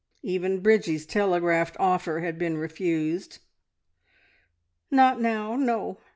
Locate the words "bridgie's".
0.61-1.05